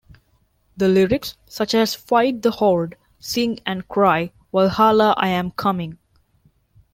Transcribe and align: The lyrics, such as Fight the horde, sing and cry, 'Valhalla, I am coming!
The 0.77 0.87
lyrics, 0.87 1.37
such 1.45 1.75
as 1.75 1.93
Fight 1.93 2.41
the 2.41 2.49
horde, 2.49 2.97
sing 3.19 3.59
and 3.67 3.87
cry, 3.87 4.31
'Valhalla, 4.51 5.13
I 5.15 5.27
am 5.27 5.51
coming! 5.51 5.99